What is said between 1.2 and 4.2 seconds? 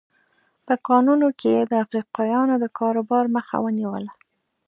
کې یې د افریقایانو د کاروبار مخه ونیوله.